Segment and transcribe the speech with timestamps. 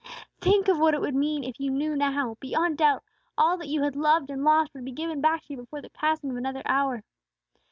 [0.39, 3.67] Think of what it would mean, if you knew now, beyond doubt, that all that
[3.67, 6.37] you had loved and lost would be given back to you before the passing of
[6.37, 7.03] another hour!